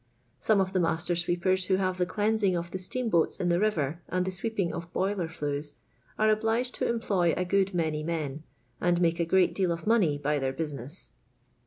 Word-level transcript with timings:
Some 0.39 0.59
of 0.59 0.73
the 0.73 0.79
master 0.79 1.15
sweepers, 1.15 1.65
who 1.65 1.75
have 1.75 1.99
the 1.99 2.07
cleansing 2.07 2.55
of 2.57 2.71
the 2.71 2.79
steam 2.79 3.07
boats 3.07 3.39
in 3.39 3.49
the 3.49 3.59
river, 3.59 4.01
and 4.09 4.25
the 4.25 4.31
sweeping 4.31 4.73
of 4.73 4.91
boiler 4.93 5.27
flues 5.27 5.75
are 6.17 6.31
obliged 6.31 6.73
to 6.79 6.89
employ 6.89 7.35
a 7.37 7.45
good 7.45 7.75
many 7.75 8.01
men, 8.01 8.41
and 8.81 8.99
make 8.99 9.19
a 9.19 9.25
great 9.25 9.53
deal 9.53 9.71
of 9.71 9.85
money 9.85 10.17
by 10.17 10.39
their 10.39 10.53
busi 10.53 10.73
ness. 10.73 11.11